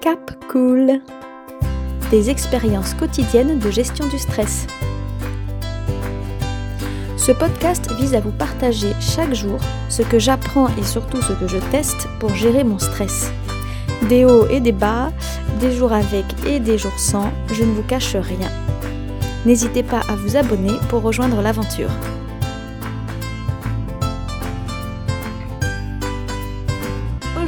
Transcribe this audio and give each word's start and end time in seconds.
Cap 0.00 0.32
Cool 0.48 1.00
Des 2.10 2.30
expériences 2.30 2.94
quotidiennes 2.94 3.58
de 3.58 3.70
gestion 3.70 4.06
du 4.08 4.18
stress. 4.18 4.66
Ce 7.18 7.32
podcast 7.32 7.92
vise 7.98 8.14
à 8.14 8.20
vous 8.20 8.30
partager 8.30 8.94
chaque 8.98 9.34
jour 9.34 9.58
ce 9.90 10.00
que 10.00 10.18
j'apprends 10.18 10.68
et 10.78 10.84
surtout 10.84 11.20
ce 11.20 11.34
que 11.34 11.46
je 11.46 11.58
teste 11.70 12.08
pour 12.18 12.34
gérer 12.34 12.64
mon 12.64 12.78
stress. 12.78 13.30
Des 14.08 14.24
hauts 14.24 14.46
et 14.48 14.60
des 14.60 14.72
bas, 14.72 15.12
des 15.60 15.72
jours 15.72 15.92
avec 15.92 16.24
et 16.46 16.60
des 16.60 16.78
jours 16.78 16.98
sans, 16.98 17.30
je 17.52 17.62
ne 17.62 17.72
vous 17.72 17.82
cache 17.82 18.16
rien. 18.16 18.50
N'hésitez 19.44 19.82
pas 19.82 20.00
à 20.08 20.16
vous 20.16 20.34
abonner 20.34 20.78
pour 20.88 21.02
rejoindre 21.02 21.42
l'aventure. 21.42 21.90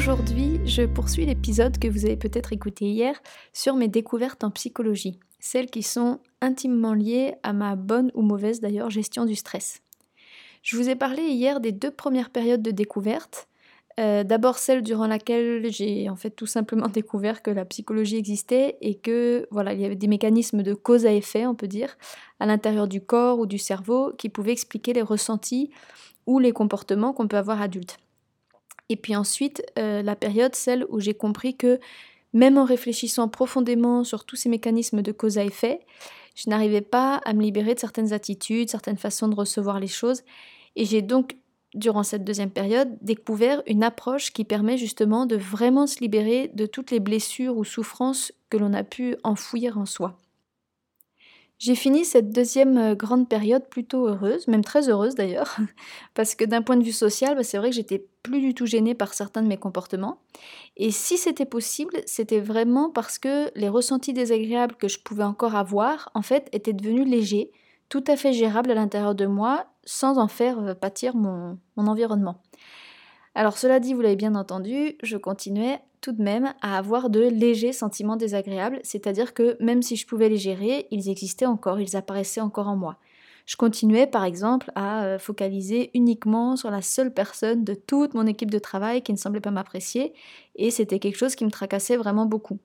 Aujourd'hui, 0.02 0.58
je 0.64 0.82
poursuis 0.82 1.26
l'épisode 1.26 1.78
que 1.78 1.86
vous 1.86 2.06
avez 2.06 2.16
peut-être 2.16 2.52
écouté 2.52 2.86
hier 2.86 3.14
sur 3.52 3.76
mes 3.76 3.86
découvertes 3.86 4.42
en 4.42 4.50
psychologie, 4.50 5.20
celles 5.38 5.70
qui 5.70 5.84
sont 5.84 6.18
intimement 6.40 6.92
liées 6.92 7.34
à 7.44 7.52
ma 7.52 7.76
bonne 7.76 8.10
ou 8.14 8.22
mauvaise 8.22 8.58
d'ailleurs 8.58 8.90
gestion 8.90 9.26
du 9.26 9.36
stress. 9.36 9.80
Je 10.64 10.76
vous 10.76 10.88
ai 10.88 10.96
parlé 10.96 11.22
hier 11.22 11.60
des 11.60 11.70
deux 11.70 11.92
premières 11.92 12.30
périodes 12.30 12.62
de 12.62 12.72
découverte. 12.72 13.46
Euh, 14.00 14.24
d'abord 14.24 14.58
celle 14.58 14.82
durant 14.82 15.06
laquelle 15.06 15.70
j'ai 15.70 16.10
en 16.10 16.16
fait 16.16 16.30
tout 16.30 16.46
simplement 16.46 16.88
découvert 16.92 17.40
que 17.40 17.52
la 17.52 17.64
psychologie 17.64 18.16
existait 18.16 18.78
et 18.80 18.96
que 18.96 19.46
voilà 19.52 19.72
il 19.72 19.80
y 19.80 19.84
avait 19.84 19.94
des 19.94 20.08
mécanismes 20.08 20.64
de 20.64 20.74
cause 20.74 21.06
à 21.06 21.12
effet 21.12 21.46
on 21.46 21.54
peut 21.54 21.68
dire 21.68 21.96
à 22.40 22.46
l'intérieur 22.46 22.88
du 22.88 23.00
corps 23.00 23.38
ou 23.38 23.46
du 23.46 23.58
cerveau 23.58 24.12
qui 24.18 24.30
pouvaient 24.30 24.50
expliquer 24.50 24.94
les 24.94 25.02
ressentis 25.02 25.70
ou 26.26 26.40
les 26.40 26.50
comportements 26.50 27.12
qu'on 27.12 27.28
peut 27.28 27.36
avoir 27.36 27.62
adulte. 27.62 27.98
Et 28.92 28.96
puis 28.96 29.16
ensuite, 29.16 29.62
euh, 29.78 30.02
la 30.02 30.14
période, 30.14 30.54
celle 30.54 30.84
où 30.90 31.00
j'ai 31.00 31.14
compris 31.14 31.56
que 31.56 31.80
même 32.34 32.58
en 32.58 32.66
réfléchissant 32.66 33.26
profondément 33.26 34.04
sur 34.04 34.26
tous 34.26 34.36
ces 34.36 34.50
mécanismes 34.50 35.00
de 35.00 35.12
cause 35.12 35.38
à 35.38 35.44
effet, 35.44 35.80
je 36.34 36.50
n'arrivais 36.50 36.82
pas 36.82 37.16
à 37.24 37.32
me 37.32 37.40
libérer 37.40 37.74
de 37.74 37.80
certaines 37.80 38.12
attitudes, 38.12 38.68
certaines 38.68 38.98
façons 38.98 39.28
de 39.28 39.34
recevoir 39.34 39.80
les 39.80 39.86
choses. 39.86 40.24
Et 40.76 40.84
j'ai 40.84 41.00
donc, 41.00 41.36
durant 41.74 42.02
cette 42.02 42.22
deuxième 42.22 42.50
période, 42.50 42.98
découvert 43.00 43.62
une 43.66 43.82
approche 43.82 44.30
qui 44.30 44.44
permet 44.44 44.76
justement 44.76 45.24
de 45.24 45.36
vraiment 45.36 45.86
se 45.86 46.00
libérer 46.00 46.50
de 46.52 46.66
toutes 46.66 46.90
les 46.90 47.00
blessures 47.00 47.56
ou 47.56 47.64
souffrances 47.64 48.30
que 48.50 48.58
l'on 48.58 48.74
a 48.74 48.84
pu 48.84 49.16
enfouir 49.24 49.78
en 49.78 49.86
soi. 49.86 50.18
J'ai 51.62 51.76
fini 51.76 52.04
cette 52.04 52.30
deuxième 52.30 52.76
euh, 52.76 52.94
grande 52.96 53.28
période 53.28 53.68
plutôt 53.68 54.08
heureuse, 54.08 54.48
même 54.48 54.64
très 54.64 54.88
heureuse 54.88 55.14
d'ailleurs, 55.14 55.56
parce 56.14 56.34
que 56.34 56.44
d'un 56.44 56.60
point 56.60 56.76
de 56.76 56.82
vue 56.82 56.90
social, 56.90 57.36
bah, 57.36 57.44
c'est 57.44 57.56
vrai 57.56 57.70
que 57.70 57.76
j'étais 57.76 58.04
plus 58.24 58.40
du 58.40 58.52
tout 58.52 58.66
gênée 58.66 58.96
par 58.96 59.14
certains 59.14 59.42
de 59.42 59.46
mes 59.46 59.56
comportements. 59.56 60.18
Et 60.76 60.90
si 60.90 61.16
c'était 61.16 61.46
possible, 61.46 61.94
c'était 62.04 62.40
vraiment 62.40 62.90
parce 62.90 63.20
que 63.20 63.48
les 63.54 63.68
ressentis 63.68 64.12
désagréables 64.12 64.74
que 64.74 64.88
je 64.88 64.98
pouvais 64.98 65.22
encore 65.22 65.54
avoir, 65.54 66.10
en 66.14 66.22
fait, 66.22 66.48
étaient 66.50 66.72
devenus 66.72 67.06
légers, 67.06 67.52
tout 67.88 68.02
à 68.08 68.16
fait 68.16 68.32
gérables 68.32 68.72
à 68.72 68.74
l'intérieur 68.74 69.14
de 69.14 69.26
moi, 69.26 69.66
sans 69.84 70.18
en 70.18 70.26
faire 70.26 70.58
euh, 70.58 70.74
pâtir 70.74 71.14
mon, 71.14 71.60
mon 71.76 71.86
environnement. 71.86 72.42
Alors 73.34 73.56
cela 73.56 73.80
dit, 73.80 73.94
vous 73.94 74.02
l'avez 74.02 74.16
bien 74.16 74.34
entendu, 74.34 74.96
je 75.02 75.16
continuais 75.16 75.80
tout 76.02 76.12
de 76.12 76.22
même 76.22 76.52
à 76.60 76.76
avoir 76.76 77.08
de 77.08 77.20
légers 77.20 77.72
sentiments 77.72 78.16
désagréables, 78.16 78.80
c'est-à-dire 78.82 79.32
que 79.32 79.56
même 79.60 79.82
si 79.82 79.96
je 79.96 80.06
pouvais 80.06 80.28
les 80.28 80.36
gérer, 80.36 80.86
ils 80.90 81.08
existaient 81.08 81.46
encore, 81.46 81.80
ils 81.80 81.96
apparaissaient 81.96 82.40
encore 82.40 82.68
en 82.68 82.76
moi. 82.76 82.98
Je 83.46 83.56
continuais 83.56 84.06
par 84.06 84.24
exemple 84.24 84.70
à 84.74 85.04
euh, 85.04 85.18
focaliser 85.18 85.90
uniquement 85.94 86.56
sur 86.56 86.70
la 86.70 86.82
seule 86.82 87.12
personne 87.12 87.64
de 87.64 87.74
toute 87.74 88.14
mon 88.14 88.26
équipe 88.26 88.50
de 88.50 88.58
travail 88.58 89.02
qui 89.02 89.12
ne 89.12 89.18
semblait 89.18 89.40
pas 89.40 89.50
m'apprécier, 89.50 90.12
et 90.56 90.70
c'était 90.70 90.98
quelque 90.98 91.18
chose 91.18 91.34
qui 91.34 91.44
me 91.44 91.50
tracassait 91.50 91.96
vraiment 91.96 92.26
beaucoup. 92.26 92.58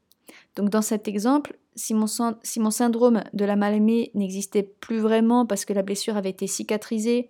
Donc 0.56 0.70
dans 0.70 0.82
cet 0.82 1.08
exemple, 1.08 1.58
si 1.76 1.94
mon, 1.94 2.08
syndrome 2.08 3.24
de 3.34 3.46
la 3.46 3.56
mal-aimée 3.56 4.12
n'existait 4.16 4.64
plus 4.64 4.98
vraiment 4.98 5.46
parce 5.46 5.64
que 5.64 5.74
la 5.74 5.84
blessure 5.84 6.18
avait 6.18 6.32
été 6.32 6.48
cicatrisée 6.48 7.30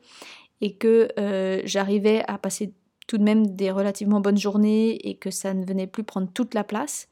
et 0.62 0.76
que 0.76 1.10
euh, 1.20 1.62
j'arrivais 1.66 2.24
à 2.28 2.38
passer 2.38 2.74
tout 3.08 3.18
de 3.18 3.24
même 3.24 3.56
des 3.56 3.72
relativement 3.72 4.20
bonnes 4.20 4.38
journées 4.38 5.10
et 5.10 5.16
que 5.16 5.32
ça 5.32 5.54
ne 5.54 5.66
venait 5.66 5.88
plus 5.88 6.04
prendre 6.04 6.30
toute 6.34 6.54
la 6.54 6.64
place, 6.64 7.10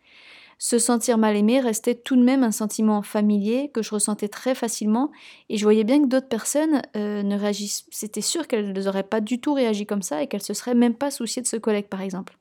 se 0.57 0.79
sentir 0.79 1.17
mal 1.17 1.35
aimé 1.35 1.59
restait 1.59 1.95
tout 1.95 2.15
de 2.15 2.23
même 2.23 2.43
un 2.43 2.51
sentiment 2.51 3.01
familier 3.01 3.69
que 3.73 3.81
je 3.81 3.91
ressentais 3.91 4.29
très 4.29 4.55
facilement 4.55 5.11
et 5.49 5.57
je 5.57 5.63
voyais 5.63 5.83
bien 5.83 6.01
que 6.01 6.07
d'autres 6.07 6.29
personnes 6.29 6.81
euh, 6.95 7.23
ne 7.23 7.37
réagissent. 7.37 7.85
C'était 7.91 8.21
sûr 8.21 8.47
qu'elles 8.47 8.71
n'auraient 8.71 9.03
pas 9.03 9.21
du 9.21 9.39
tout 9.39 9.53
réagi 9.53 9.85
comme 9.85 10.01
ça 10.01 10.23
et 10.23 10.27
qu'elles 10.27 10.41
se 10.41 10.53
seraient 10.53 10.75
même 10.75 10.95
pas 10.95 11.11
souciées 11.11 11.41
de 11.41 11.47
ce 11.47 11.57
collègue 11.57 11.87
par 11.87 12.01
exemple. 12.01 12.37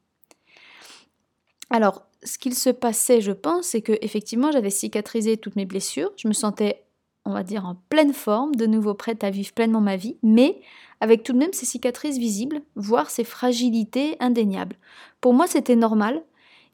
Alors, 1.70 2.02
ce 2.22 2.38
qu'il 2.38 2.54
se 2.54 2.70
passait, 2.70 3.20
je 3.20 3.32
pense, 3.32 3.66
c'est 3.66 3.82
que 3.82 3.98
effectivement 4.00 4.52
j'avais 4.52 4.70
cicatrisé 4.70 5.36
toutes 5.36 5.56
mes 5.56 5.66
blessures, 5.66 6.12
je 6.16 6.28
me 6.28 6.32
sentais, 6.32 6.84
on 7.24 7.32
va 7.32 7.42
dire, 7.42 7.66
en 7.66 7.76
pleine 7.88 8.12
forme, 8.12 8.54
de 8.54 8.66
nouveau 8.66 8.94
prête 8.94 9.24
à 9.24 9.30
vivre 9.30 9.52
pleinement 9.52 9.80
ma 9.80 9.96
vie, 9.96 10.16
mais 10.22 10.60
avec 11.04 11.22
tout 11.22 11.34
de 11.34 11.38
même 11.38 11.52
ces 11.52 11.66
cicatrices 11.66 12.16
visibles, 12.16 12.62
voire 12.76 13.10
ces 13.10 13.24
fragilités 13.24 14.16
indéniables. 14.20 14.76
Pour 15.20 15.34
moi, 15.34 15.46
c'était 15.46 15.76
normal. 15.76 16.22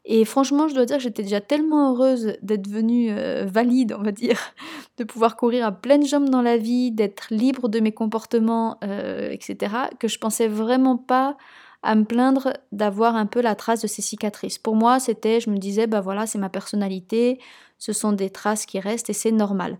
Et 0.05 0.23
franchement, 0.23 0.69
je 0.69 0.73
dois 0.73 0.85
dire 0.85 0.97
que 0.97 1.03
j'étais 1.03 1.23
déjà 1.23 1.41
tellement 1.41 1.91
heureuse 1.91 2.37
d'être 2.41 2.69
venue 2.69 3.11
euh, 3.11 3.45
valide, 3.45 3.93
on 3.99 4.01
va 4.01 4.13
dire, 4.13 4.39
de 4.97 5.03
pouvoir 5.03 5.35
courir 5.35 5.65
à 5.65 5.73
pleines 5.73 6.05
jambes 6.05 6.29
dans 6.29 6.41
la 6.41 6.55
vie, 6.55 6.91
d'être 6.91 7.27
libre 7.29 7.67
de 7.67 7.81
mes 7.81 7.91
comportements, 7.91 8.77
euh, 8.85 9.31
etc., 9.31 9.75
que 9.99 10.07
je 10.07 10.17
pensais 10.17 10.47
vraiment 10.47 10.95
pas 10.95 11.35
à 11.83 11.95
me 11.95 12.05
plaindre 12.05 12.53
d'avoir 12.71 13.17
un 13.17 13.25
peu 13.25 13.41
la 13.41 13.55
trace 13.55 13.81
de 13.81 13.87
ces 13.87 14.01
cicatrices. 14.01 14.59
Pour 14.59 14.77
moi, 14.77 15.01
c'était, 15.01 15.41
je 15.41 15.49
me 15.49 15.57
disais, 15.57 15.87
bah 15.87 15.99
voilà, 15.99 16.25
c'est 16.25 16.39
ma 16.39 16.49
personnalité, 16.49 17.37
ce 17.79 17.91
sont 17.91 18.13
des 18.13 18.29
traces 18.29 18.65
qui 18.65 18.79
restent 18.79 19.09
et 19.09 19.13
c'est 19.13 19.31
normal. 19.31 19.77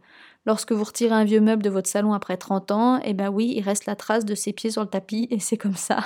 Lorsque 0.47 0.71
vous 0.71 0.83
retirez 0.83 1.13
un 1.13 1.23
vieux 1.23 1.39
meuble 1.39 1.61
de 1.61 1.69
votre 1.69 1.87
salon 1.87 2.13
après 2.13 2.35
30 2.35 2.71
ans, 2.71 2.99
eh 3.03 3.13
ben 3.13 3.29
oui, 3.29 3.53
il 3.55 3.61
reste 3.61 3.85
la 3.85 3.95
trace 3.95 4.25
de 4.25 4.33
ses 4.33 4.53
pieds 4.53 4.71
sur 4.71 4.81
le 4.81 4.87
tapis 4.87 5.27
et 5.29 5.39
c'est 5.39 5.57
comme 5.57 5.75
ça. 5.75 5.99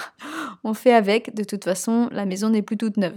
On 0.66 0.74
fait 0.74 0.94
avec, 0.94 1.34
de 1.34 1.44
toute 1.46 1.64
façon, 1.64 2.10
la 2.12 2.26
maison 2.26 2.50
n'est 2.50 2.62
plus 2.62 2.78
toute 2.78 2.98
neuve. 2.98 3.16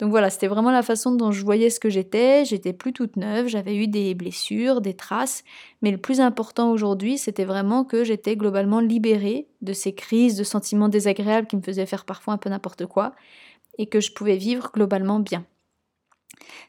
Donc 0.00 0.10
voilà, 0.10 0.28
c'était 0.28 0.48
vraiment 0.48 0.70
la 0.70 0.82
façon 0.82 1.12
dont 1.12 1.32
je 1.32 1.44
voyais 1.44 1.70
ce 1.70 1.80
que 1.80 1.88
j'étais. 1.88 2.44
J'étais 2.44 2.74
plus 2.74 2.92
toute 2.92 3.16
neuve, 3.16 3.46
j'avais 3.46 3.74
eu 3.74 3.86
des 3.86 4.14
blessures, 4.14 4.82
des 4.82 4.94
traces, 4.94 5.44
mais 5.80 5.90
le 5.92 5.98
plus 5.98 6.20
important 6.20 6.70
aujourd'hui, 6.70 7.16
c'était 7.16 7.44
vraiment 7.44 7.84
que 7.84 8.04
j'étais 8.04 8.36
globalement 8.36 8.80
libérée 8.80 9.48
de 9.62 9.72
ces 9.72 9.94
crises 9.94 10.36
de 10.36 10.44
sentiments 10.44 10.88
désagréables 10.88 11.46
qui 11.46 11.56
me 11.56 11.62
faisaient 11.62 11.86
faire 11.86 12.04
parfois 12.04 12.34
un 12.34 12.38
peu 12.38 12.50
n'importe 12.50 12.84
quoi 12.86 13.12
et 13.78 13.86
que 13.86 14.00
je 14.00 14.12
pouvais 14.12 14.36
vivre 14.36 14.70
globalement 14.74 15.20
bien. 15.20 15.46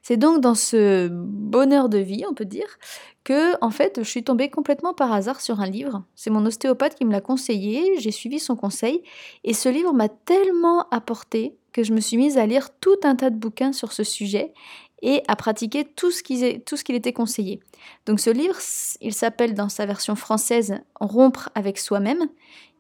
C'est 0.02 0.18
donc 0.18 0.42
dans 0.42 0.56
ce 0.56 1.08
bonheur 1.10 1.90
de 1.90 1.98
vie, 1.98 2.24
on 2.30 2.34
peut 2.34 2.46
dire, 2.46 2.78
que 3.24 3.54
en 3.64 3.72
fait, 3.72 4.00
je 4.04 4.10
suis 4.10 4.24
tombée 4.24 4.50
complètement 4.50 4.94
par 4.94 5.12
hasard 5.12 5.42
sur 5.42 5.60
un 5.60 5.70
livre. 5.70 6.04
C'est 6.16 6.30
mon 6.30 6.46
ostéopathe 6.46 6.96
qui 6.96 7.06
me 7.06 7.12
l'a 7.12 7.22
conseillé, 7.22 8.00
j'ai 8.00 8.12
suivi 8.12 8.40
son 8.40 8.56
conseil 8.56 9.04
et 9.44 9.54
ce 9.54 9.70
livre 9.70 9.94
m'a 9.94 10.10
tellement 10.10 10.88
apporté 10.90 11.56
que 11.72 11.84
je 11.84 11.94
me 11.94 12.02
suis 12.02 12.18
mise 12.18 12.38
à 12.38 12.46
lire 12.46 12.70
tout 12.80 12.98
un 13.04 13.16
tas 13.16 13.30
de 13.30 13.38
bouquins 13.38 13.74
sur 13.74 13.94
ce 13.94 14.04
sujet 14.04 14.54
et 15.02 15.24
à 15.28 15.36
pratiquer 15.36 15.86
tout 15.86 16.12
ce 16.12 16.22
qu'il 16.22 16.96
était 16.96 17.14
conseillé. 17.14 17.60
Donc 18.06 18.20
ce 18.20 18.30
livre, 18.30 18.58
il 19.02 19.14
s'appelle 19.14 19.54
dans 19.54 19.70
sa 19.70 19.86
version 19.86 20.16
française 20.16 20.76
Rompre 21.00 21.50
avec 21.56 21.80
soi-même. 21.80 22.28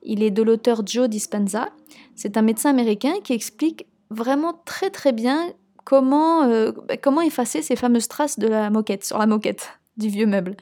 Il 0.03 0.23
est 0.23 0.31
de 0.31 0.43
l'auteur 0.43 0.85
Joe 0.85 1.09
Dispenza. 1.09 1.69
C'est 2.15 2.37
un 2.37 2.41
médecin 2.41 2.69
américain 2.69 3.13
qui 3.23 3.33
explique 3.33 3.87
vraiment 4.09 4.61
très 4.65 4.89
très 4.89 5.13
bien 5.13 5.53
comment, 5.83 6.43
euh, 6.43 6.71
bah, 6.87 6.97
comment 6.97 7.21
effacer 7.21 7.61
ces 7.61 7.75
fameuses 7.75 8.07
traces 8.07 8.39
de 8.39 8.47
la 8.47 8.69
moquette, 8.69 9.05
sur 9.05 9.17
la 9.17 9.27
moquette 9.27 9.79
du 9.97 10.09
vieux 10.09 10.25
meuble? 10.25 10.55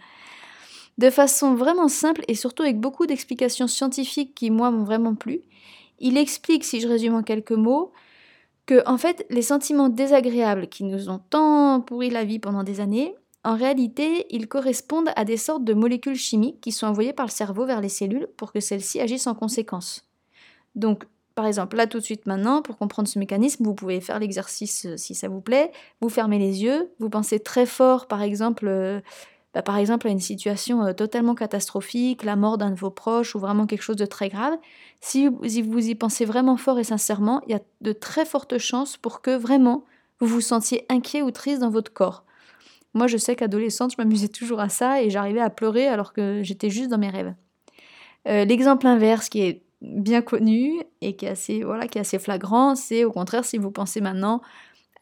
De 0.97 1.09
façon 1.09 1.55
vraiment 1.55 1.87
simple 1.87 2.23
et 2.27 2.35
surtout 2.35 2.63
avec 2.63 2.79
beaucoup 2.79 3.05
d'explications 3.05 3.67
scientifiques 3.67 4.35
qui, 4.35 4.51
moi, 4.51 4.71
m'ont 4.71 4.83
vraiment 4.83 5.15
plu, 5.15 5.41
il 5.99 6.17
explique, 6.17 6.63
si 6.63 6.81
je 6.81 6.87
résume 6.87 7.15
en 7.15 7.23
quelques 7.23 7.51
mots, 7.51 7.91
que, 8.65 8.87
en 8.87 8.97
fait, 8.97 9.25
les 9.29 9.41
sentiments 9.41 9.89
désagréables 9.89 10.67
qui 10.67 10.83
nous 10.83 11.09
ont 11.09 11.19
tant 11.29 11.81
pourri 11.81 12.09
la 12.09 12.23
vie 12.23 12.39
pendant 12.39 12.63
des 12.63 12.79
années, 12.79 13.15
en 13.43 13.55
réalité, 13.55 14.25
ils 14.29 14.47
correspondent 14.47 15.11
à 15.15 15.23
des 15.23 15.37
sortes 15.37 15.63
de 15.63 15.73
molécules 15.73 16.15
chimiques 16.15 16.59
qui 16.61 16.71
sont 16.71 16.87
envoyées 16.87 17.13
par 17.13 17.25
le 17.25 17.31
cerveau 17.31 17.65
vers 17.65 17.81
les 17.81 17.89
cellules 17.89 18.27
pour 18.37 18.51
que 18.51 18.59
celles-ci 18.59 18.99
agissent 18.99 19.27
en 19.27 19.35
conséquence. 19.35 20.05
Donc, 20.75 21.05
par 21.39 21.45
exemple, 21.45 21.77
là 21.77 21.87
tout 21.87 21.99
de 21.99 22.03
suite 22.03 22.25
maintenant, 22.25 22.61
pour 22.61 22.77
comprendre 22.77 23.07
ce 23.07 23.17
mécanisme, 23.17 23.63
vous 23.63 23.73
pouvez 23.73 24.01
faire 24.01 24.19
l'exercice 24.19 24.85
euh, 24.85 24.97
si 24.97 25.15
ça 25.15 25.29
vous 25.29 25.39
plaît. 25.39 25.71
Vous 26.01 26.09
fermez 26.09 26.37
les 26.37 26.63
yeux, 26.63 26.91
vous 26.99 27.09
pensez 27.09 27.39
très 27.39 27.65
fort, 27.65 28.09
par 28.09 28.21
exemple, 28.21 28.67
euh, 28.67 28.99
bah, 29.53 29.61
par 29.61 29.77
exemple 29.77 30.07
à 30.07 30.09
une 30.09 30.19
situation 30.19 30.83
euh, 30.83 30.91
totalement 30.91 31.35
catastrophique, 31.35 32.23
la 32.25 32.35
mort 32.35 32.57
d'un 32.57 32.71
de 32.71 32.75
vos 32.75 32.89
proches 32.89 33.35
ou 33.35 33.39
vraiment 33.39 33.67
quelque 33.67 33.83
chose 33.83 33.95
de 33.95 34.05
très 34.05 34.27
grave. 34.27 34.53
Si 34.99 35.29
vous, 35.29 35.39
si 35.47 35.61
vous 35.61 35.87
y 35.87 35.95
pensez 35.95 36.25
vraiment 36.25 36.57
fort 36.57 36.77
et 36.77 36.83
sincèrement, 36.83 37.39
il 37.47 37.53
y 37.53 37.55
a 37.55 37.61
de 37.79 37.93
très 37.93 38.25
fortes 38.25 38.57
chances 38.57 38.97
pour 38.97 39.21
que 39.21 39.31
vraiment 39.31 39.85
vous 40.19 40.27
vous 40.27 40.41
sentiez 40.41 40.85
inquiet 40.89 41.21
ou 41.21 41.31
triste 41.31 41.61
dans 41.61 41.69
votre 41.69 41.93
corps. 41.93 42.25
Moi, 42.93 43.07
je 43.07 43.15
sais 43.15 43.37
qu'adolescente, 43.37 43.93
je 43.93 43.95
m'amusais 43.97 44.27
toujours 44.27 44.59
à 44.59 44.67
ça 44.67 45.01
et 45.01 45.09
j'arrivais 45.09 45.39
à 45.39 45.49
pleurer 45.49 45.87
alors 45.87 46.11
que 46.11 46.41
j'étais 46.43 46.69
juste 46.69 46.89
dans 46.89 46.97
mes 46.97 47.09
rêves. 47.09 47.33
L'exemple 48.25 48.85
inverse 48.85 49.29
qui 49.29 49.41
est 49.41 49.63
bien 49.81 50.21
connu 50.21 50.81
et 51.01 51.15
qui 51.15 51.25
est 51.25 51.29
assez, 51.29 51.63
voilà, 51.63 51.87
qui 51.87 51.97
est 51.97 52.01
assez 52.01 52.19
flagrant, 52.19 52.75
c'est 52.75 53.03
au 53.03 53.11
contraire 53.11 53.45
si 53.45 53.57
vous 53.57 53.71
pensez 53.71 54.01
maintenant 54.01 54.41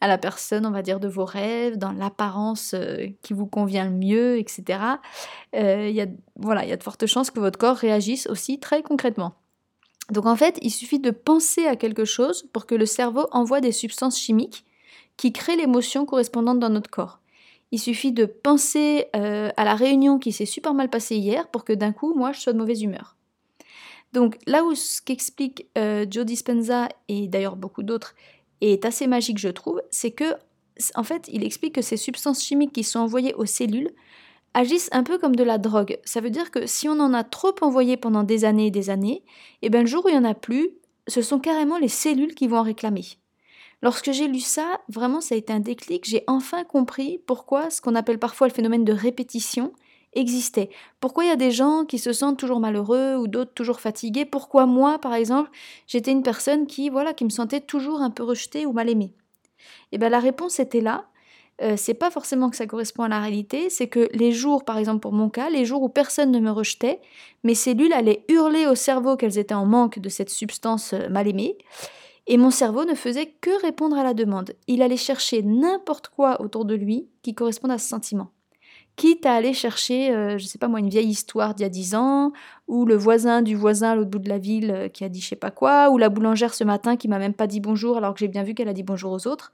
à 0.00 0.06
la 0.06 0.18
personne, 0.18 0.64
on 0.64 0.70
va 0.70 0.82
dire, 0.82 1.00
de 1.00 1.08
vos 1.08 1.24
rêves, 1.24 1.76
dans 1.76 1.90
l'apparence 1.90 2.72
euh, 2.74 3.06
qui 3.22 3.32
vous 3.32 3.46
convient 3.46 3.84
le 3.84 3.90
mieux, 3.90 4.38
etc. 4.38 4.78
Il 5.54 5.90
y, 5.90 6.00
a, 6.00 6.06
voilà, 6.36 6.64
y 6.64 6.72
a 6.72 6.76
de 6.76 6.82
fortes 6.82 7.06
chances 7.06 7.32
que 7.32 7.40
votre 7.40 7.58
corps 7.58 7.76
réagisse 7.76 8.28
aussi 8.28 8.60
très 8.60 8.82
concrètement. 8.82 9.34
Donc 10.10 10.26
en 10.26 10.36
fait, 10.36 10.58
il 10.62 10.70
suffit 10.70 11.00
de 11.00 11.10
penser 11.10 11.66
à 11.66 11.76
quelque 11.76 12.04
chose 12.04 12.48
pour 12.52 12.66
que 12.66 12.74
le 12.74 12.86
cerveau 12.86 13.26
envoie 13.30 13.60
des 13.60 13.72
substances 13.72 14.18
chimiques 14.18 14.64
qui 15.16 15.32
créent 15.32 15.56
l'émotion 15.56 16.06
correspondante 16.06 16.58
dans 16.58 16.70
notre 16.70 16.90
corps. 16.90 17.20
Il 17.70 17.78
suffit 17.78 18.12
de 18.12 18.24
penser 18.24 19.06
euh, 19.14 19.50
à 19.56 19.64
la 19.64 19.74
réunion 19.74 20.18
qui 20.18 20.32
s'est 20.32 20.46
super 20.46 20.72
mal 20.72 20.88
passée 20.88 21.16
hier 21.16 21.48
pour 21.48 21.64
que 21.64 21.74
d'un 21.74 21.92
coup, 21.92 22.14
moi, 22.14 22.32
je 22.32 22.40
sois 22.40 22.54
de 22.54 22.58
mauvaise 22.58 22.82
humeur. 22.82 23.17
Donc 24.12 24.38
là 24.46 24.64
où 24.64 24.74
ce 24.74 25.02
qu'explique 25.02 25.66
euh, 25.76 26.06
Joe 26.08 26.24
Dispenza 26.24 26.88
et 27.08 27.28
d'ailleurs 27.28 27.56
beaucoup 27.56 27.82
d'autres 27.82 28.14
est 28.60 28.84
assez 28.84 29.06
magique, 29.06 29.38
je 29.38 29.48
trouve, 29.48 29.82
c'est 29.90 30.10
que 30.10 30.34
en 30.94 31.02
fait, 31.02 31.28
il 31.32 31.44
explique 31.44 31.74
que 31.74 31.82
ces 31.82 31.96
substances 31.96 32.42
chimiques 32.42 32.72
qui 32.72 32.84
sont 32.84 33.00
envoyées 33.00 33.34
aux 33.34 33.46
cellules 33.46 33.90
agissent 34.54 34.88
un 34.92 35.02
peu 35.02 35.18
comme 35.18 35.36
de 35.36 35.44
la 35.44 35.58
drogue. 35.58 35.98
Ça 36.04 36.20
veut 36.20 36.30
dire 36.30 36.50
que 36.50 36.66
si 36.66 36.88
on 36.88 37.00
en 37.00 37.14
a 37.14 37.24
trop 37.24 37.54
envoyé 37.60 37.96
pendant 37.96 38.22
des 38.22 38.44
années 38.44 38.66
et 38.66 38.70
des 38.70 38.90
années, 38.90 39.22
et 39.62 39.66
eh 39.66 39.70
bien 39.70 39.80
le 39.80 39.86
jour 39.86 40.04
où 40.04 40.08
il 40.08 40.12
n'y 40.12 40.18
en 40.18 40.28
a 40.28 40.34
plus, 40.34 40.70
ce 41.06 41.22
sont 41.22 41.38
carrément 41.38 41.78
les 41.78 41.88
cellules 41.88 42.34
qui 42.34 42.46
vont 42.46 42.58
en 42.58 42.62
réclamer. 42.62 43.04
Lorsque 43.82 44.10
j'ai 44.10 44.26
lu 44.26 44.40
ça, 44.40 44.80
vraiment 44.88 45.20
ça 45.20 45.34
a 45.34 45.38
été 45.38 45.52
un 45.52 45.60
déclic, 45.60 46.04
j'ai 46.04 46.24
enfin 46.26 46.64
compris 46.64 47.20
pourquoi 47.26 47.70
ce 47.70 47.80
qu'on 47.80 47.94
appelle 47.94 48.18
parfois 48.18 48.48
le 48.48 48.52
phénomène 48.52 48.84
de 48.84 48.92
répétition 48.92 49.72
existait. 50.12 50.70
Pourquoi 51.00 51.24
il 51.24 51.28
y 51.28 51.32
a 51.32 51.36
des 51.36 51.50
gens 51.50 51.84
qui 51.84 51.98
se 51.98 52.12
sentent 52.12 52.38
toujours 52.38 52.60
malheureux 52.60 53.16
ou 53.16 53.28
d'autres 53.28 53.54
toujours 53.54 53.80
fatigués? 53.80 54.24
Pourquoi 54.24 54.66
moi, 54.66 54.98
par 54.98 55.14
exemple, 55.14 55.50
j'étais 55.86 56.12
une 56.12 56.22
personne 56.22 56.66
qui, 56.66 56.90
voilà, 56.90 57.14
qui 57.14 57.24
me 57.24 57.30
sentait 57.30 57.60
toujours 57.60 58.00
un 58.00 58.10
peu 58.10 58.22
rejetée 58.22 58.66
ou 58.66 58.72
mal 58.72 58.88
aimée? 58.88 59.12
Eh 59.92 59.98
bien 59.98 60.08
la 60.08 60.20
réponse 60.20 60.60
était 60.60 60.80
là. 60.80 61.06
Euh, 61.60 61.74
c'est 61.76 61.94
pas 61.94 62.10
forcément 62.10 62.50
que 62.50 62.56
ça 62.56 62.66
correspond 62.66 63.02
à 63.02 63.08
la 63.08 63.20
réalité, 63.20 63.68
c'est 63.68 63.88
que 63.88 64.08
les 64.12 64.30
jours, 64.30 64.64
par 64.64 64.78
exemple 64.78 65.00
pour 65.00 65.12
mon 65.12 65.28
cas, 65.28 65.50
les 65.50 65.64
jours 65.64 65.82
où 65.82 65.88
personne 65.88 66.30
ne 66.30 66.38
me 66.38 66.52
rejetait, 66.52 67.00
mes 67.42 67.56
cellules 67.56 67.92
allaient 67.92 68.24
hurler 68.28 68.66
au 68.66 68.76
cerveau 68.76 69.16
qu'elles 69.16 69.38
étaient 69.38 69.54
en 69.54 69.66
manque 69.66 69.98
de 69.98 70.08
cette 70.08 70.30
substance 70.30 70.92
euh, 70.92 71.08
mal 71.08 71.26
aimée, 71.26 71.58
et 72.28 72.36
mon 72.36 72.52
cerveau 72.52 72.84
ne 72.84 72.94
faisait 72.94 73.34
que 73.40 73.60
répondre 73.60 73.98
à 73.98 74.04
la 74.04 74.14
demande. 74.14 74.52
Il 74.68 74.82
allait 74.82 74.96
chercher 74.96 75.42
n'importe 75.42 76.08
quoi 76.08 76.40
autour 76.40 76.64
de 76.64 76.74
lui 76.74 77.08
qui 77.22 77.34
corresponde 77.34 77.72
à 77.72 77.78
ce 77.78 77.88
sentiment. 77.88 78.30
Quitte 78.98 79.26
à 79.26 79.34
aller 79.34 79.52
chercher, 79.52 80.10
euh, 80.10 80.38
je 80.38 80.46
sais 80.46 80.58
pas 80.58 80.66
moi, 80.66 80.80
une 80.80 80.88
vieille 80.88 81.08
histoire 81.08 81.54
d'il 81.54 81.62
y 81.62 81.66
a 81.66 81.68
dix 81.68 81.94
ans, 81.94 82.32
ou 82.66 82.84
le 82.84 82.96
voisin 82.96 83.42
du 83.42 83.54
voisin 83.54 83.92
à 83.92 83.94
l'autre 83.94 84.10
bout 84.10 84.18
de 84.18 84.28
la 84.28 84.38
ville 84.38 84.72
euh, 84.72 84.88
qui 84.88 85.04
a 85.04 85.08
dit 85.08 85.20
je 85.20 85.28
sais 85.28 85.36
pas 85.36 85.52
quoi, 85.52 85.88
ou 85.90 85.98
la 85.98 86.08
boulangère 86.08 86.52
ce 86.52 86.64
matin 86.64 86.96
qui 86.96 87.06
m'a 87.06 87.20
même 87.20 87.32
pas 87.32 87.46
dit 87.46 87.60
bonjour 87.60 87.96
alors 87.96 88.12
que 88.12 88.18
j'ai 88.18 88.26
bien 88.26 88.42
vu 88.42 88.54
qu'elle 88.54 88.66
a 88.66 88.72
dit 88.72 88.82
bonjour 88.82 89.12
aux 89.12 89.28
autres. 89.28 89.52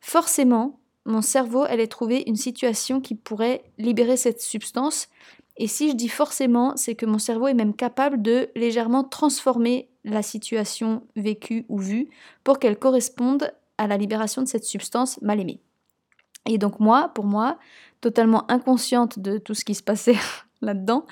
Forcément, 0.00 0.80
mon 1.06 1.22
cerveau 1.22 1.62
allait 1.62 1.86
trouver 1.86 2.24
une 2.26 2.34
situation 2.34 3.00
qui 3.00 3.14
pourrait 3.14 3.62
libérer 3.78 4.16
cette 4.16 4.40
substance. 4.40 5.06
Et 5.56 5.68
si 5.68 5.90
je 5.90 5.94
dis 5.94 6.08
forcément, 6.08 6.72
c'est 6.74 6.96
que 6.96 7.06
mon 7.06 7.20
cerveau 7.20 7.46
est 7.46 7.54
même 7.54 7.74
capable 7.74 8.20
de 8.20 8.48
légèrement 8.56 9.04
transformer 9.04 9.88
la 10.04 10.22
situation 10.22 11.04
vécue 11.14 11.64
ou 11.68 11.78
vue 11.78 12.08
pour 12.42 12.58
qu'elle 12.58 12.76
corresponde 12.76 13.52
à 13.78 13.86
la 13.86 13.96
libération 13.96 14.42
de 14.42 14.48
cette 14.48 14.64
substance 14.64 15.22
mal 15.22 15.38
aimée. 15.38 15.60
Et 16.46 16.58
donc 16.58 16.80
moi, 16.80 17.10
pour 17.14 17.24
moi, 17.24 17.58
totalement 18.00 18.50
inconsciente 18.50 19.18
de 19.18 19.38
tout 19.38 19.54
ce 19.54 19.64
qui 19.64 19.74
se 19.74 19.82
passait 19.82 20.16
là-dedans, 20.62 21.06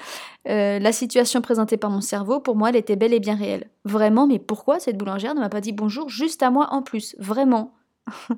euh, 0.48 0.78
la 0.78 0.92
situation 0.92 1.40
présentée 1.40 1.76
par 1.76 1.90
mon 1.90 2.00
cerveau, 2.00 2.40
pour 2.40 2.56
moi, 2.56 2.70
elle 2.70 2.76
était 2.76 2.96
bel 2.96 3.12
et 3.12 3.20
bien 3.20 3.36
réelle. 3.36 3.70
Vraiment, 3.84 4.26
mais 4.26 4.38
pourquoi 4.38 4.80
cette 4.80 4.96
boulangère 4.96 5.34
ne 5.34 5.40
m'a 5.40 5.48
pas 5.48 5.60
dit 5.60 5.72
bonjour 5.72 6.08
juste 6.08 6.42
à 6.42 6.50
moi 6.50 6.68
en 6.70 6.82
plus? 6.82 7.14
Vraiment. 7.18 7.74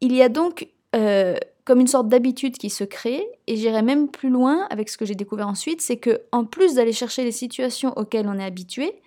Il 0.00 0.14
y 0.14 0.22
a 0.22 0.28
donc 0.28 0.68
euh, 0.94 1.36
comme 1.68 1.80
une 1.80 1.86
sorte 1.86 2.08
d'habitude 2.08 2.56
qui 2.56 2.70
se 2.70 2.82
crée, 2.82 3.28
et 3.46 3.56
j'irai 3.56 3.82
même 3.82 4.08
plus 4.08 4.30
loin 4.30 4.66
avec 4.70 4.88
ce 4.88 4.96
que 4.96 5.04
j'ai 5.04 5.14
découvert 5.14 5.48
ensuite, 5.48 5.82
c'est 5.82 5.98
que 5.98 6.22
en 6.32 6.46
plus 6.46 6.76
d'aller 6.76 6.94
chercher 6.94 7.24
les 7.24 7.32
situations 7.32 7.92
auxquelles 7.98 8.26
on 8.26 8.38
est 8.38 8.44
habitué, 8.44 9.02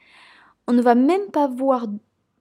on 0.67 0.73
ne 0.73 0.81
va 0.83 0.93
même 0.93 1.31
pas 1.31 1.47
voir 1.47 1.87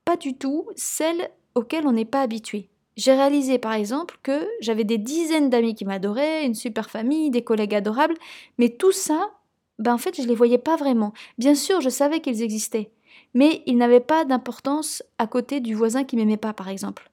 pas 0.04 0.18
du 0.18 0.36
tout 0.36 0.68
celles 0.76 1.30
auxquelles 1.54 1.86
on 1.86 1.92
n'est 1.92 2.04
pas 2.04 2.20
habitué. 2.20 2.68
J'ai 3.00 3.14
réalisé 3.14 3.58
par 3.58 3.72
exemple 3.72 4.18
que 4.22 4.46
j'avais 4.60 4.84
des 4.84 4.98
dizaines 4.98 5.48
d'amis 5.48 5.74
qui 5.74 5.86
m'adoraient, 5.86 6.44
une 6.44 6.54
super 6.54 6.90
famille, 6.90 7.30
des 7.30 7.40
collègues 7.40 7.74
adorables, 7.74 8.16
mais 8.58 8.68
tout 8.68 8.92
ça, 8.92 9.30
ben 9.78 9.94
en 9.94 9.96
fait, 9.96 10.20
je 10.20 10.28
les 10.28 10.34
voyais 10.34 10.58
pas 10.58 10.76
vraiment. 10.76 11.14
Bien 11.38 11.54
sûr, 11.54 11.80
je 11.80 11.88
savais 11.88 12.20
qu'ils 12.20 12.42
existaient, 12.42 12.90
mais 13.32 13.62
ils 13.64 13.78
n'avaient 13.78 14.00
pas 14.00 14.26
d'importance 14.26 15.02
à 15.16 15.26
côté 15.26 15.60
du 15.60 15.74
voisin 15.74 16.04
qui 16.04 16.14
m'aimait 16.14 16.36
pas 16.36 16.52
par 16.52 16.68
exemple. 16.68 17.10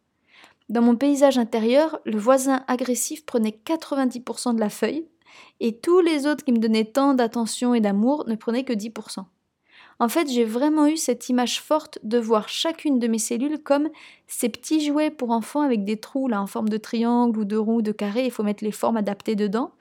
Dans 0.67 0.81
mon 0.81 0.97
paysage 0.97 1.37
intérieur, 1.37 2.01
le 2.03 2.17
voisin 2.17 2.65
agressif 2.67 3.25
prenait 3.25 3.57
90% 3.65 4.55
de 4.55 4.59
la 4.59 4.69
feuille, 4.69 5.05
et 5.61 5.77
tous 5.77 6.01
les 6.01 6.27
autres 6.27 6.43
qui 6.43 6.51
me 6.51 6.59
donnaient 6.59 6.83
tant 6.83 7.13
d'attention 7.13 7.73
et 7.73 7.79
d'amour 7.79 8.25
ne 8.27 8.35
prenaient 8.35 8.65
que 8.65 8.73
10%. 8.73 9.23
En 9.99 10.09
fait, 10.09 10.29
j'ai 10.29 10.43
vraiment 10.43 10.87
eu 10.87 10.97
cette 10.97 11.27
image 11.29 11.59
forte 11.59 11.97
de 12.03 12.19
voir 12.19 12.49
chacune 12.49 12.99
de 12.99 13.07
mes 13.07 13.17
cellules 13.17 13.57
comme 13.57 13.89
ces 14.27 14.49
petits 14.49 14.85
jouets 14.85 15.09
pour 15.09 15.31
enfants 15.31 15.61
avec 15.61 15.85
des 15.85 15.97
trous 15.97 16.27
là 16.27 16.41
en 16.41 16.47
forme 16.47 16.69
de 16.69 16.77
triangle 16.77 17.39
ou 17.39 17.45
de 17.45 17.57
rond 17.57 17.81
de 17.81 17.91
carré, 17.91 18.25
il 18.25 18.31
faut 18.31 18.43
mettre 18.43 18.63
les 18.63 18.71
formes 18.71 18.97
adaptées 18.97 19.35
dedans. 19.35 19.71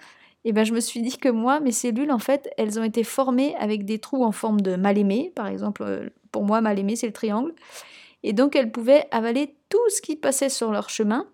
Et 0.45 0.53
ben 0.53 0.65
je 0.65 0.73
me 0.73 0.81
suis 0.81 1.03
dit 1.03 1.19
que 1.19 1.29
moi, 1.29 1.61
mes 1.61 1.73
cellules, 1.73 2.13
en 2.13 2.19
fait, 2.19 2.49
elles 2.57 2.79
ont 2.79 2.85
été 2.85 3.03
formées 3.05 3.55
avec 3.57 3.85
des 3.85 3.99
trous 3.99 4.25
en 4.25 4.33
forme 4.33 4.61
de 4.61 4.77
mal 4.77 4.97
aimé. 4.97 5.33
Par 5.35 5.49
exemple, 5.49 5.83
euh, 5.83 6.09
pour 6.31 6.45
moi, 6.45 6.61
mal 6.61 6.79
aimé, 6.79 6.97
c'est 6.97 7.09
le 7.09 7.13
triangle 7.13 7.53
et 8.27 8.33
donc 8.33 8.57
elles 8.57 8.73
pouvaient 8.73 9.07
avaler 9.13 9.55
tout 9.69 9.89
ce 9.89 10.03
qui 10.03 10.17
passait 10.17 10.49
sur 10.49 10.73
leur 10.73 10.91
chemin, 10.91 11.29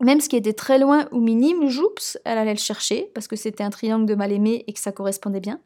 même 0.00 0.20
ce 0.20 0.28
qui 0.28 0.36
était 0.36 0.52
très 0.52 0.78
loin 0.78 1.08
ou 1.10 1.20
minime, 1.20 1.68
joups, 1.68 2.18
elle 2.26 2.36
allait 2.36 2.52
le 2.52 2.58
chercher, 2.58 3.10
parce 3.14 3.26
que 3.26 3.34
c'était 3.34 3.64
un 3.64 3.70
triangle 3.70 4.04
de 4.04 4.14
mal-aimé 4.14 4.62
et 4.66 4.72
que 4.74 4.78
ça 4.78 4.92
correspondait 4.92 5.40
bien. 5.40 5.58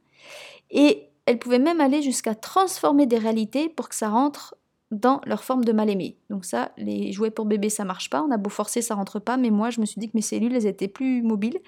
Et 0.70 1.08
elles 1.26 1.38
pouvaient 1.38 1.58
même 1.58 1.80
aller 1.80 2.02
jusqu'à 2.02 2.34
transformer 2.34 3.06
des 3.06 3.18
réalités 3.18 3.68
pour 3.68 3.88
que 3.88 3.94
ça 3.94 4.08
rentre 4.08 4.56
dans 4.90 5.20
leur 5.24 5.42
forme 5.42 5.64
de 5.64 5.72
mal-aimé. 5.72 6.18
Donc 6.28 6.44
ça, 6.44 6.72
les 6.76 7.12
jouets 7.12 7.30
pour 7.30 7.46
bébé, 7.46 7.70
ça 7.70 7.84
marche 7.84 8.10
pas, 8.10 8.22
on 8.22 8.30
a 8.30 8.36
beau 8.36 8.50
forcer, 8.50 8.82
ça 8.82 8.94
rentre 8.94 9.18
pas, 9.18 9.38
mais 9.38 9.50
moi, 9.50 9.70
je 9.70 9.80
me 9.80 9.86
suis 9.86 9.98
dit 9.98 10.08
que 10.08 10.16
mes 10.16 10.22
cellules, 10.22 10.54
elles 10.54 10.66
étaient 10.66 10.88
plus 10.88 11.22
mobiles, 11.22 11.58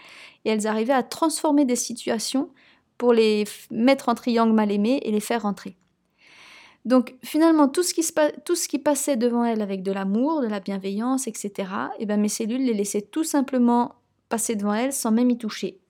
et 0.44 0.50
elles 0.50 0.66
arrivaient 0.66 0.92
à 0.92 1.02
transformer 1.02 1.64
des 1.64 1.76
situations 1.76 2.50
pour 2.98 3.12
les 3.12 3.44
mettre 3.70 4.08
en 4.08 4.14
triangle 4.14 4.52
mal-aimé 4.52 5.00
et 5.02 5.10
les 5.10 5.20
faire 5.20 5.42
rentrer. 5.42 5.76
Donc 6.84 7.14
finalement, 7.22 7.66
tout 7.66 7.82
ce, 7.82 7.94
qui 8.68 8.78
passait 8.78 9.16
devant 9.16 9.44
elle 9.44 9.62
avec 9.62 9.82
de 9.82 9.90
l'amour, 9.90 10.42
de 10.42 10.46
la 10.46 10.60
bienveillance, 10.60 11.26
etc., 11.26 11.52
et 11.98 12.00
eh 12.00 12.06
ben, 12.06 12.20
mes 12.20 12.28
cellules 12.28 12.64
les 12.64 12.74
laissaient 12.74 13.00
tout 13.00 13.24
simplement 13.24 13.94
passer 14.28 14.54
devant 14.54 14.74
elle 14.74 14.92
sans 14.92 15.10
même 15.10 15.30
y 15.30 15.38
toucher. 15.38 15.80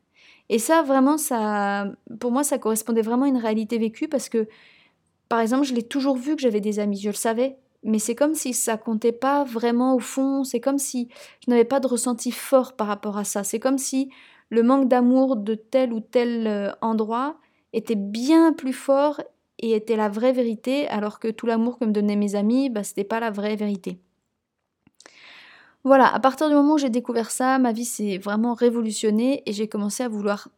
Et 0.48 0.58
ça, 0.58 0.82
vraiment, 0.82 1.16
ça, 1.16 1.86
pour 2.20 2.30
moi, 2.30 2.44
ça 2.44 2.58
correspondait 2.58 3.02
vraiment 3.02 3.24
à 3.24 3.28
une 3.28 3.38
réalité 3.38 3.78
vécue 3.78 4.08
parce 4.08 4.28
que, 4.28 4.46
par 5.28 5.40
exemple, 5.40 5.64
je 5.64 5.74
l'ai 5.74 5.82
toujours 5.82 6.16
vu 6.16 6.36
que 6.36 6.42
j'avais 6.42 6.60
des 6.60 6.78
amis, 6.78 7.00
je 7.00 7.08
le 7.08 7.14
savais, 7.14 7.56
mais 7.82 7.98
c'est 7.98 8.14
comme 8.14 8.34
si 8.34 8.54
ça 8.54 8.76
comptait 8.76 9.12
pas 9.12 9.44
vraiment 9.44 9.94
au 9.94 10.00
fond, 10.00 10.44
c'est 10.44 10.60
comme 10.60 10.78
si 10.78 11.08
je 11.44 11.50
n'avais 11.50 11.64
pas 11.64 11.80
de 11.80 11.86
ressenti 11.86 12.30
fort 12.30 12.74
par 12.74 12.86
rapport 12.86 13.18
à 13.18 13.24
ça, 13.24 13.44
c'est 13.44 13.60
comme 13.60 13.78
si 13.78 14.10
le 14.50 14.62
manque 14.62 14.88
d'amour 14.88 15.36
de 15.36 15.54
tel 15.54 15.92
ou 15.92 16.00
tel 16.00 16.46
euh, 16.46 16.72
endroit 16.80 17.36
était 17.72 17.96
bien 17.96 18.52
plus 18.52 18.72
fort 18.72 19.20
et 19.58 19.72
était 19.72 19.96
la 19.96 20.08
vraie 20.08 20.32
vérité, 20.32 20.88
alors 20.88 21.18
que 21.20 21.28
tout 21.28 21.46
l'amour 21.46 21.78
que 21.78 21.84
me 21.84 21.92
donnaient 21.92 22.16
mes 22.16 22.34
amis, 22.34 22.70
bah, 22.70 22.84
c'était 22.84 23.04
pas 23.04 23.20
la 23.20 23.30
vraie 23.30 23.56
vérité. 23.56 23.98
Voilà, 25.85 26.12
à 26.12 26.19
partir 26.19 26.49
du 26.49 26.55
moment 26.55 26.75
où 26.75 26.79
j'ai 26.79 26.91
découvert 26.91 27.31
ça, 27.31 27.59
ma 27.59 27.73
vie 27.73 27.85
s'est 27.85 28.19
vraiment 28.19 28.55
révolutionnée 28.55 29.43
et 29.47 29.53
j'ai 29.53 29.69
commencé 29.69 30.03
à 30.03 30.09
vouloir 30.09 30.49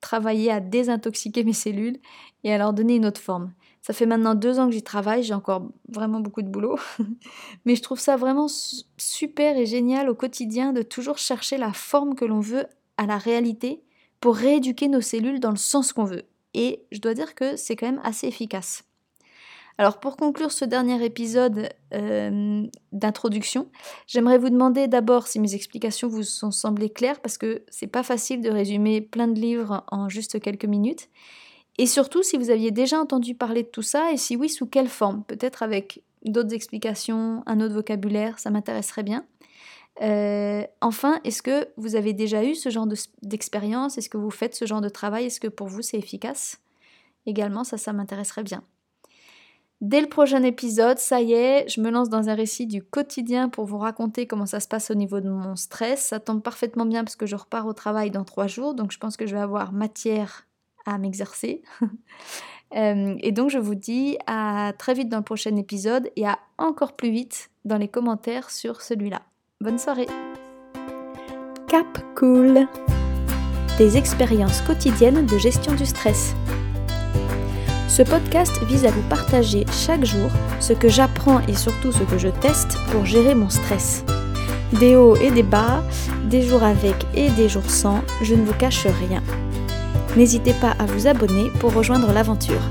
travailler 0.00 0.50
à 0.50 0.60
désintoxiquer 0.60 1.44
mes 1.44 1.52
cellules 1.52 1.98
et 2.44 2.52
à 2.52 2.58
leur 2.58 2.72
donner 2.72 2.96
une 2.96 3.06
autre 3.06 3.20
forme. 3.20 3.52
Ça 3.80 3.92
fait 3.92 4.06
maintenant 4.06 4.34
deux 4.34 4.58
ans 4.58 4.66
que 4.66 4.72
j'y 4.72 4.82
travaille, 4.82 5.22
j'ai 5.22 5.34
encore 5.34 5.68
vraiment 5.88 6.20
beaucoup 6.20 6.42
de 6.42 6.48
boulot, 6.48 6.78
mais 7.64 7.76
je 7.76 7.82
trouve 7.82 8.00
ça 8.00 8.16
vraiment 8.16 8.48
super 8.96 9.56
et 9.56 9.66
génial 9.66 10.10
au 10.10 10.14
quotidien 10.14 10.72
de 10.72 10.82
toujours 10.82 11.18
chercher 11.18 11.56
la 11.58 11.72
forme 11.72 12.16
que 12.16 12.24
l'on 12.24 12.40
veut 12.40 12.66
à 12.96 13.06
la 13.06 13.18
réalité 13.18 13.82
pour 14.20 14.34
rééduquer 14.34 14.88
nos 14.88 15.00
cellules 15.00 15.38
dans 15.40 15.50
le 15.50 15.56
sens 15.56 15.92
qu'on 15.92 16.04
veut 16.04 16.24
et 16.54 16.82
je 16.90 17.00
dois 17.00 17.14
dire 17.14 17.34
que 17.34 17.56
c'est 17.56 17.76
quand 17.76 17.86
même 17.86 18.00
assez 18.02 18.26
efficace. 18.26 18.85
Alors 19.78 20.00
pour 20.00 20.16
conclure 20.16 20.52
ce 20.52 20.64
dernier 20.64 21.04
épisode 21.04 21.68
euh, 21.92 22.66
d'introduction, 22.92 23.68
j'aimerais 24.06 24.38
vous 24.38 24.48
demander 24.48 24.88
d'abord 24.88 25.26
si 25.26 25.38
mes 25.38 25.54
explications 25.54 26.08
vous 26.08 26.22
sont 26.22 26.50
semblées 26.50 26.88
claires 26.88 27.20
parce 27.20 27.36
que 27.36 27.62
c'est 27.68 27.86
pas 27.86 28.02
facile 28.02 28.40
de 28.40 28.50
résumer 28.50 29.02
plein 29.02 29.28
de 29.28 29.38
livres 29.38 29.84
en 29.88 30.08
juste 30.08 30.40
quelques 30.40 30.64
minutes. 30.64 31.08
Et 31.78 31.86
surtout 31.86 32.22
si 32.22 32.38
vous 32.38 32.48
aviez 32.48 32.70
déjà 32.70 32.98
entendu 32.98 33.34
parler 33.34 33.64
de 33.64 33.68
tout 33.68 33.82
ça 33.82 34.12
et 34.12 34.16
si 34.16 34.34
oui 34.34 34.48
sous 34.48 34.66
quelle 34.66 34.88
forme, 34.88 35.24
peut-être 35.24 35.62
avec 35.62 36.02
d'autres 36.24 36.54
explications, 36.54 37.42
un 37.44 37.60
autre 37.60 37.74
vocabulaire, 37.74 38.38
ça 38.38 38.50
m'intéresserait 38.50 39.02
bien. 39.02 39.26
Euh, 40.00 40.62
enfin, 40.80 41.20
est-ce 41.24 41.42
que 41.42 41.68
vous 41.76 41.96
avez 41.96 42.14
déjà 42.14 42.44
eu 42.44 42.54
ce 42.54 42.70
genre 42.70 42.86
d'expérience? 43.22 43.98
Est-ce 43.98 44.08
que 44.08 44.16
vous 44.18 44.30
faites 44.30 44.54
ce 44.54 44.64
genre 44.64 44.80
de 44.80 44.88
travail? 44.88 45.26
Est-ce 45.26 45.40
que 45.40 45.48
pour 45.48 45.68
vous 45.68 45.82
c'est 45.82 45.98
efficace? 45.98 46.60
Également, 47.26 47.64
ça, 47.64 47.76
ça 47.76 47.92
m'intéresserait 47.92 48.44
bien. 48.44 48.62
Dès 49.82 50.00
le 50.00 50.08
prochain 50.08 50.42
épisode, 50.42 50.98
ça 50.98 51.20
y 51.20 51.34
est, 51.34 51.68
je 51.68 51.82
me 51.82 51.90
lance 51.90 52.08
dans 52.08 52.30
un 52.30 52.34
récit 52.34 52.66
du 52.66 52.82
quotidien 52.82 53.50
pour 53.50 53.66
vous 53.66 53.76
raconter 53.76 54.26
comment 54.26 54.46
ça 54.46 54.58
se 54.58 54.68
passe 54.68 54.90
au 54.90 54.94
niveau 54.94 55.20
de 55.20 55.28
mon 55.28 55.54
stress. 55.54 56.06
Ça 56.06 56.18
tombe 56.18 56.42
parfaitement 56.42 56.86
bien 56.86 57.04
parce 57.04 57.16
que 57.16 57.26
je 57.26 57.36
repars 57.36 57.66
au 57.66 57.74
travail 57.74 58.10
dans 58.10 58.24
trois 58.24 58.46
jours, 58.46 58.74
donc 58.74 58.90
je 58.90 58.98
pense 58.98 59.18
que 59.18 59.26
je 59.26 59.34
vais 59.34 59.40
avoir 59.40 59.72
matière 59.72 60.46
à 60.86 60.98
m'exercer. 60.98 61.62
Euh, 62.74 63.14
et 63.20 63.30
donc 63.30 63.48
je 63.48 63.58
vous 63.58 63.76
dis 63.76 64.18
à 64.26 64.72
très 64.76 64.92
vite 64.92 65.08
dans 65.08 65.18
le 65.18 65.22
prochain 65.22 65.54
épisode 65.54 66.10
et 66.16 66.26
à 66.26 66.40
encore 66.58 66.94
plus 66.96 67.10
vite 67.10 67.48
dans 67.64 67.78
les 67.78 67.86
commentaires 67.86 68.50
sur 68.50 68.82
celui-là. 68.82 69.22
Bonne 69.60 69.78
soirée 69.78 70.08
Cap 71.68 71.86
Cool 72.16 72.66
Des 73.78 73.96
expériences 73.96 74.62
quotidiennes 74.62 75.26
de 75.26 75.38
gestion 75.38 75.76
du 75.76 75.86
stress. 75.86 76.34
Ce 77.88 78.02
podcast 78.02 78.52
vise 78.64 78.84
à 78.84 78.90
vous 78.90 79.02
partager 79.02 79.64
chaque 79.70 80.04
jour 80.04 80.30
ce 80.60 80.72
que 80.72 80.88
j'apprends 80.88 81.40
et 81.46 81.54
surtout 81.54 81.92
ce 81.92 82.02
que 82.02 82.18
je 82.18 82.28
teste 82.28 82.76
pour 82.90 83.06
gérer 83.06 83.34
mon 83.34 83.48
stress. 83.48 84.04
Des 84.72 84.96
hauts 84.96 85.16
et 85.16 85.30
des 85.30 85.44
bas, 85.44 85.82
des 86.24 86.42
jours 86.42 86.64
avec 86.64 87.06
et 87.14 87.30
des 87.30 87.48
jours 87.48 87.70
sans, 87.70 88.02
je 88.22 88.34
ne 88.34 88.44
vous 88.44 88.54
cache 88.54 88.86
rien. 88.86 89.22
N'hésitez 90.16 90.54
pas 90.54 90.74
à 90.78 90.86
vous 90.86 91.06
abonner 91.06 91.50
pour 91.60 91.74
rejoindre 91.74 92.12
l'aventure. 92.12 92.62